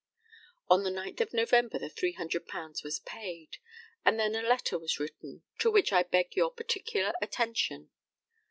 [0.67, 3.57] On the ninth of November the £300 was paid,
[4.03, 7.91] and then a letter was written, to which I beg your particular attention.